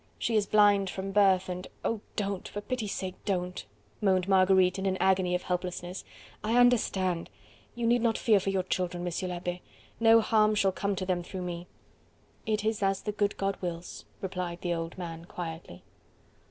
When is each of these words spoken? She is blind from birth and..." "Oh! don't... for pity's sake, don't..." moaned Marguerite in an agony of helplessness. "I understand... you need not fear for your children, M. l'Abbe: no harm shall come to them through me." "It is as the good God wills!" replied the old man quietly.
She 0.17 0.35
is 0.35 0.47
blind 0.47 0.89
from 0.89 1.11
birth 1.11 1.47
and..." 1.47 1.67
"Oh! 1.85 2.01
don't... 2.15 2.47
for 2.47 2.59
pity's 2.59 2.91
sake, 2.95 3.23
don't..." 3.23 3.63
moaned 4.01 4.27
Marguerite 4.27 4.79
in 4.79 4.87
an 4.87 4.97
agony 4.97 5.35
of 5.35 5.43
helplessness. 5.43 6.03
"I 6.43 6.57
understand... 6.57 7.29
you 7.75 7.85
need 7.85 8.01
not 8.01 8.17
fear 8.17 8.39
for 8.39 8.49
your 8.49 8.63
children, 8.63 9.05
M. 9.05 9.29
l'Abbe: 9.29 9.59
no 9.99 10.19
harm 10.19 10.55
shall 10.55 10.71
come 10.71 10.95
to 10.95 11.05
them 11.05 11.21
through 11.21 11.43
me." 11.43 11.67
"It 12.47 12.65
is 12.65 12.81
as 12.81 13.03
the 13.03 13.11
good 13.11 13.37
God 13.37 13.59
wills!" 13.61 14.05
replied 14.21 14.61
the 14.61 14.73
old 14.73 14.97
man 14.97 15.25
quietly. 15.25 15.83